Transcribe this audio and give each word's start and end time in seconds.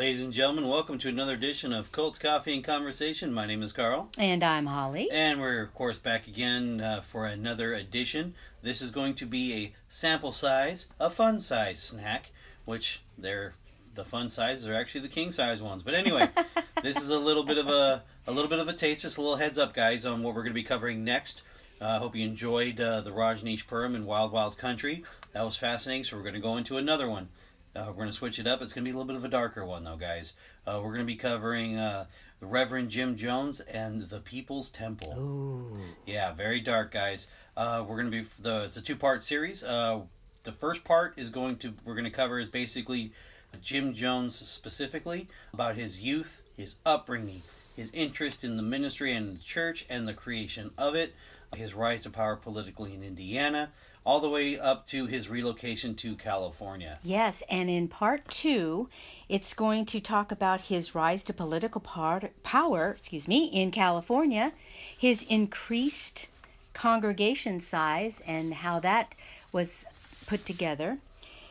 ladies 0.00 0.22
and 0.22 0.32
gentlemen. 0.32 0.66
Welcome 0.66 0.96
to 0.96 1.10
another 1.10 1.34
edition 1.34 1.74
of 1.74 1.92
Cults 1.92 2.16
Coffee 2.16 2.54
and 2.54 2.64
Conversation. 2.64 3.34
My 3.34 3.44
name 3.44 3.62
is 3.62 3.70
Carl. 3.70 4.08
And 4.18 4.42
I'm 4.42 4.64
Holly. 4.64 5.10
And 5.12 5.38
we're, 5.42 5.60
of 5.60 5.74
course, 5.74 5.98
back 5.98 6.26
again 6.26 6.80
uh, 6.80 7.02
for 7.02 7.26
another 7.26 7.74
edition. 7.74 8.32
This 8.62 8.80
is 8.80 8.90
going 8.90 9.12
to 9.16 9.26
be 9.26 9.52
a 9.52 9.72
sample 9.88 10.32
size, 10.32 10.86
a 10.98 11.10
fun 11.10 11.38
size 11.38 11.82
snack, 11.82 12.30
which 12.64 13.02
they're 13.18 13.52
the 13.94 14.02
fun 14.02 14.30
sizes 14.30 14.66
are 14.66 14.74
actually 14.74 15.02
the 15.02 15.08
king 15.08 15.32
size 15.32 15.60
ones. 15.60 15.82
But 15.82 15.92
anyway, 15.92 16.30
this 16.82 16.96
is 16.96 17.10
a 17.10 17.18
little 17.18 17.44
bit 17.44 17.58
of 17.58 17.68
a 17.68 18.02
a 18.26 18.32
little 18.32 18.48
bit 18.48 18.58
of 18.58 18.68
a 18.68 18.72
taste, 18.72 19.02
just 19.02 19.18
a 19.18 19.20
little 19.20 19.36
heads 19.36 19.58
up, 19.58 19.74
guys, 19.74 20.06
on 20.06 20.22
what 20.22 20.34
we're 20.34 20.42
going 20.42 20.54
to 20.54 20.54
be 20.54 20.62
covering 20.62 21.04
next. 21.04 21.42
I 21.78 21.96
uh, 21.96 21.98
hope 21.98 22.16
you 22.16 22.26
enjoyed 22.26 22.80
uh, 22.80 23.02
the 23.02 23.10
Rajneeshpuram 23.10 23.94
in 23.94 24.06
Wild 24.06 24.32
Wild 24.32 24.56
Country. 24.56 25.04
That 25.32 25.44
was 25.44 25.58
fascinating. 25.58 26.04
So 26.04 26.16
we're 26.16 26.22
going 26.22 26.34
to 26.34 26.40
go 26.40 26.56
into 26.56 26.78
another 26.78 27.08
one. 27.08 27.28
Uh, 27.74 27.84
we're 27.88 27.94
going 27.94 28.08
to 28.08 28.12
switch 28.12 28.38
it 28.38 28.46
up. 28.46 28.60
It's 28.62 28.72
going 28.72 28.84
to 28.84 28.90
be 28.90 28.92
a 28.92 28.98
little 28.98 29.06
bit 29.06 29.16
of 29.16 29.24
a 29.24 29.28
darker 29.28 29.64
one, 29.64 29.84
though, 29.84 29.96
guys. 29.96 30.34
Uh, 30.66 30.80
we're 30.82 30.92
going 30.92 31.00
to 31.00 31.04
be 31.04 31.14
covering 31.14 31.76
uh, 31.76 32.06
the 32.40 32.46
Reverend 32.46 32.90
Jim 32.90 33.14
Jones 33.16 33.60
and 33.60 34.02
the 34.02 34.20
People's 34.20 34.70
Temple. 34.70 35.14
Ooh. 35.16 35.78
Yeah, 36.04 36.32
very 36.32 36.60
dark, 36.60 36.90
guys. 36.90 37.28
Uh, 37.56 37.84
we're 37.86 37.96
going 37.96 38.10
to 38.10 38.22
be 38.22 38.26
the. 38.40 38.64
It's 38.64 38.76
a 38.76 38.82
two-part 38.82 39.22
series. 39.22 39.62
Uh, 39.62 40.00
the 40.42 40.52
first 40.52 40.84
part 40.84 41.14
is 41.16 41.30
going 41.30 41.56
to 41.58 41.74
we're 41.84 41.94
going 41.94 42.04
to 42.04 42.10
cover 42.10 42.38
is 42.38 42.48
basically 42.48 43.12
Jim 43.60 43.92
Jones 43.92 44.34
specifically 44.34 45.28
about 45.52 45.76
his 45.76 46.00
youth, 46.00 46.42
his 46.56 46.76
upbringing, 46.86 47.42
his 47.80 47.90
interest 47.94 48.44
in 48.44 48.58
the 48.58 48.62
ministry 48.62 49.10
and 49.14 49.34
the 49.34 49.42
church, 49.42 49.86
and 49.88 50.06
the 50.06 50.12
creation 50.12 50.70
of 50.76 50.94
it, 50.94 51.14
his 51.56 51.72
rise 51.72 52.02
to 52.02 52.10
power 52.10 52.36
politically 52.36 52.92
in 52.94 53.02
Indiana, 53.02 53.70
all 54.04 54.20
the 54.20 54.28
way 54.28 54.58
up 54.58 54.84
to 54.84 55.06
his 55.06 55.30
relocation 55.30 55.94
to 55.94 56.14
California. 56.14 56.98
Yes, 57.02 57.42
and 57.48 57.70
in 57.70 57.88
part 57.88 58.28
two, 58.28 58.90
it's 59.30 59.54
going 59.54 59.86
to 59.86 59.98
talk 59.98 60.30
about 60.30 60.60
his 60.72 60.94
rise 60.94 61.22
to 61.24 61.32
political 61.32 61.80
par- 61.80 62.28
power, 62.42 62.96
excuse 62.98 63.26
me, 63.26 63.46
in 63.46 63.70
California, 63.70 64.52
his 64.98 65.24
increased 65.30 66.28
congregation 66.74 67.60
size 67.60 68.22
and 68.26 68.52
how 68.52 68.78
that 68.78 69.14
was 69.54 70.26
put 70.28 70.44
together, 70.44 70.98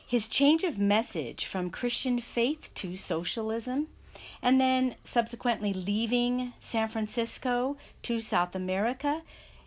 his 0.05 0.27
change 0.27 0.63
of 0.63 0.77
message 0.77 1.47
from 1.47 1.71
Christian 1.71 2.19
faith 2.19 2.71
to 2.75 2.95
socialism, 2.97 3.87
and 4.41 4.59
then 4.59 4.95
subsequently 5.03 5.73
leaving 5.73 6.53
San 6.59 6.87
Francisco 6.87 7.77
to 8.03 8.19
South 8.19 8.55
America 8.55 9.21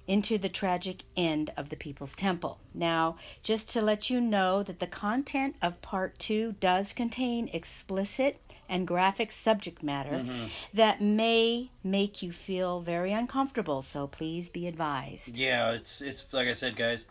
into 0.06 0.36
the 0.36 0.48
tragic 0.48 1.02
end 1.16 1.52
of 1.56 1.68
the 1.68 1.76
People's 1.76 2.14
Temple. 2.14 2.58
Now, 2.74 3.16
just 3.42 3.68
to 3.70 3.80
let 3.80 4.10
you 4.10 4.20
know 4.20 4.62
that 4.62 4.80
the 4.80 4.86
content 4.86 5.56
of 5.62 5.80
part 5.80 6.18
two 6.18 6.56
does 6.60 6.92
contain 6.92 7.48
explicit 7.52 8.40
and 8.68 8.86
graphic 8.86 9.30
subject 9.30 9.82
matter 9.82 10.22
mm-hmm. 10.24 10.46
that 10.72 11.00
may 11.00 11.70
make 11.84 12.22
you 12.22 12.32
feel 12.32 12.80
very 12.80 13.12
uncomfortable, 13.12 13.82
so 13.82 14.06
please 14.06 14.48
be 14.48 14.66
advised. 14.66 15.36
Yeah, 15.36 15.72
it's 15.72 16.00
it's 16.00 16.24
like 16.32 16.48
I 16.48 16.54
said, 16.54 16.74
guys, 16.74 17.06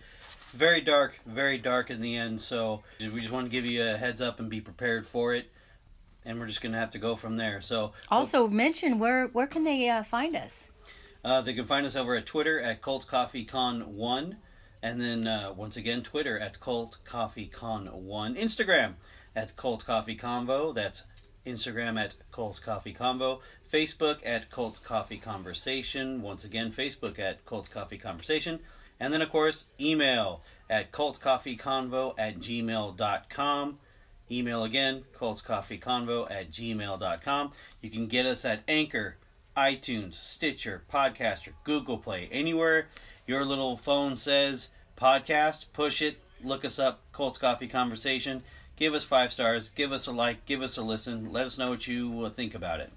very 0.51 0.81
dark, 0.81 1.19
very 1.25 1.57
dark 1.57 1.89
in 1.89 2.01
the 2.01 2.17
end, 2.17 2.41
so 2.41 2.81
we 2.99 3.21
just 3.21 3.31
want 3.31 3.45
to 3.45 3.51
give 3.51 3.65
you 3.65 3.83
a 3.83 3.97
heads 3.97 4.21
up 4.21 4.39
and 4.39 4.49
be 4.49 4.59
prepared 4.59 5.05
for 5.05 5.33
it. 5.33 5.51
And 6.25 6.39
we're 6.39 6.47
just 6.47 6.61
gonna 6.61 6.77
have 6.77 6.91
to 6.91 6.99
go 6.99 7.15
from 7.15 7.37
there. 7.37 7.61
So 7.61 7.93
also 8.09 8.47
mention 8.47 8.99
where 8.99 9.27
where 9.27 9.47
can 9.47 9.63
they 9.63 9.89
uh, 9.89 10.03
find 10.03 10.35
us? 10.35 10.71
Uh, 11.23 11.41
they 11.41 11.53
can 11.53 11.65
find 11.65 11.85
us 11.85 11.95
over 11.95 12.15
at 12.15 12.25
Twitter 12.25 12.59
at 12.59 12.81
Cult 12.81 13.07
Coffee 13.07 13.43
Con 13.43 13.95
One, 13.95 14.37
and 14.81 14.99
then 14.99 15.27
uh, 15.27 15.53
once 15.55 15.77
again 15.77 16.01
Twitter 16.01 16.37
at 16.39 16.59
Cult 16.59 16.97
Coffee 17.03 17.47
Con 17.47 17.87
One, 17.87 18.35
Instagram 18.35 18.93
at 19.35 19.55
Cult 19.55 19.85
Coffee 19.85 20.17
Convo. 20.17 20.73
That's 20.73 21.03
Instagram 21.45 21.99
at 21.99 22.15
Cult 22.31 22.61
Coffee 22.63 22.93
Convo, 22.93 23.41
Facebook 23.69 24.19
at 24.25 24.49
Cult 24.49 24.81
Coffee 24.83 25.17
Conversation. 25.17 26.21
Once 26.21 26.43
again, 26.43 26.71
Facebook 26.71 27.19
at 27.19 27.45
Cult 27.45 27.69
Coffee 27.71 27.97
Conversation, 27.97 28.59
and 28.99 29.13
then 29.13 29.21
of 29.21 29.29
course 29.31 29.65
email 29.79 30.41
at 30.71 30.91
cultcoffeeconvo 30.91 32.15
at 32.17 32.39
gmail.com. 32.39 33.79
Email 34.31 34.63
again, 34.63 35.03
cultscoffeeconvo 35.17 36.31
at 36.31 36.51
gmail.com. 36.51 37.51
You 37.81 37.89
can 37.89 38.07
get 38.07 38.25
us 38.25 38.45
at 38.45 38.61
Anchor 38.67 39.17
iTunes, 39.55 40.13
Stitcher, 40.13 40.83
Podcaster, 40.91 41.49
Google 41.65 41.97
Play, 41.97 42.29
anywhere 42.31 42.87
your 43.27 43.43
little 43.45 43.77
phone 43.77 44.15
says 44.15 44.69
podcast, 44.97 45.65
push 45.73 46.01
it, 46.01 46.17
look 46.43 46.63
us 46.65 46.79
up, 46.79 47.11
Cults 47.11 47.37
Coffee 47.37 47.67
Conversation. 47.67 48.43
Give 48.75 48.93
us 48.93 49.03
five 49.03 49.31
stars, 49.31 49.69
give 49.69 49.91
us 49.91 50.07
a 50.07 50.11
like, 50.11 50.45
give 50.45 50.61
us 50.61 50.77
a 50.77 50.81
listen. 50.81 51.31
Let 51.31 51.45
us 51.45 51.57
know 51.57 51.69
what 51.69 51.87
you 51.87 52.29
think 52.29 52.55
about 52.55 52.79
it. 52.79 52.91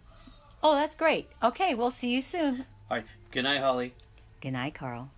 Oh, 0.62 0.74
that's 0.74 0.96
great. 0.96 1.28
Okay, 1.42 1.74
we'll 1.74 1.90
see 1.90 2.10
you 2.10 2.22
soon. 2.22 2.64
All 2.90 2.96
right. 2.96 3.04
Good 3.30 3.42
night, 3.42 3.60
Holly. 3.60 3.92
Good 4.40 4.52
night, 4.52 4.74
Carl. 4.74 5.10